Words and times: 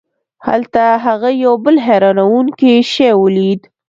هلته 0.47 0.83
هغه 1.05 1.29
یو 1.43 1.53
بل 1.65 1.75
حیرانوونکی 1.87 2.73
شی 2.93 3.09
ولید. 3.21 3.61